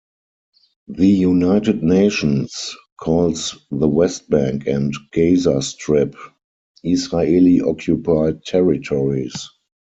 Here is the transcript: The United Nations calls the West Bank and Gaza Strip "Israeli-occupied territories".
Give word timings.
The 0.87 1.05
United 1.07 1.83
Nations 1.83 2.75
calls 2.99 3.55
the 3.69 3.87
West 3.87 4.31
Bank 4.31 4.65
and 4.65 4.91
Gaza 5.13 5.61
Strip 5.61 6.15
"Israeli-occupied 6.83 8.43
territories". 8.43 9.47